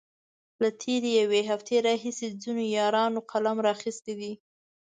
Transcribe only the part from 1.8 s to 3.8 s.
راهيسې ځينو يارانو قلم را